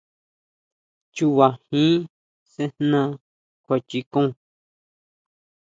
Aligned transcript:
Chuba 1.15 1.47
jín 1.67 1.93
sʼejná 2.51 3.01
kjuachikon. 3.63 4.27